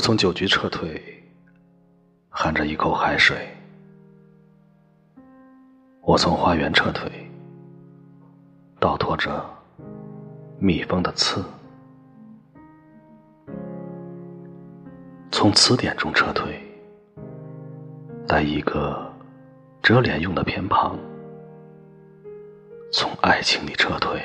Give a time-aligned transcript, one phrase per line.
[0.00, 0.98] 我从酒局撤退，
[2.30, 3.36] 含着一口海水；
[6.00, 7.12] 我从花园撤退，
[8.78, 9.44] 倒拖着
[10.58, 11.42] 蜜蜂的刺；
[15.30, 16.58] 从词典中撤退，
[18.26, 19.06] 带一个
[19.82, 20.96] 遮脸用的偏旁；
[22.90, 24.18] 从爱情里撤退，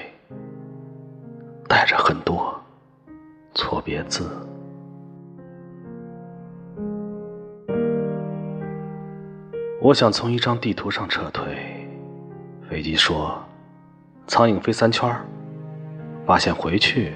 [1.68, 2.58] 带着很多
[3.54, 4.32] 错别字。
[9.86, 11.56] 我想从一张地图上撤退。
[12.68, 13.40] 飞机说
[14.26, 15.16] ：“苍蝇飞三圈
[16.26, 17.14] 发现回去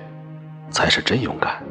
[0.69, 1.63] 才是真勇敢。”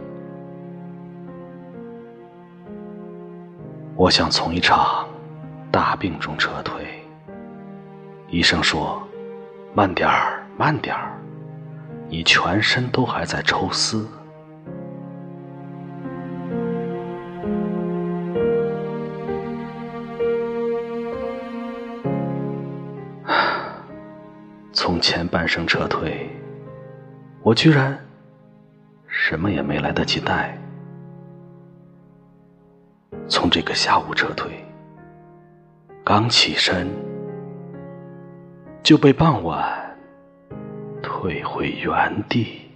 [3.94, 5.06] 我想从一场
[5.70, 6.84] 大病中撤退。
[8.28, 9.00] 医生说
[9.72, 11.16] ：“慢点儿，慢点儿，
[12.08, 14.05] 你全身都还在抽丝。”
[24.89, 26.31] 从前半生撤退，
[27.42, 27.94] 我居然
[29.06, 30.56] 什么也没来得及带；
[33.28, 34.64] 从这个下午撤退，
[36.03, 36.89] 刚起身
[38.83, 39.95] 就被傍晚
[41.02, 42.67] 退回原地。